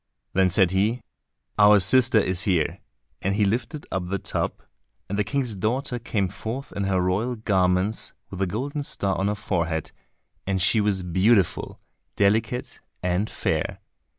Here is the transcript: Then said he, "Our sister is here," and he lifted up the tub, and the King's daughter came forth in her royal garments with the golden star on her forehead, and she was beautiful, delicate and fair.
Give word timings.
Then 0.33 0.49
said 0.49 0.71
he, 0.71 1.03
"Our 1.59 1.79
sister 1.79 2.17
is 2.17 2.45
here," 2.45 2.79
and 3.21 3.35
he 3.35 3.45
lifted 3.45 3.85
up 3.91 4.07
the 4.07 4.17
tub, 4.17 4.63
and 5.07 5.15
the 5.15 5.23
King's 5.23 5.55
daughter 5.55 5.99
came 5.99 6.27
forth 6.27 6.71
in 6.71 6.85
her 6.85 6.99
royal 6.99 7.35
garments 7.35 8.11
with 8.31 8.39
the 8.39 8.47
golden 8.47 8.81
star 8.81 9.15
on 9.15 9.27
her 9.27 9.35
forehead, 9.35 9.91
and 10.47 10.59
she 10.59 10.81
was 10.81 11.03
beautiful, 11.03 11.79
delicate 12.15 12.79
and 13.03 13.29
fair. 13.29 13.77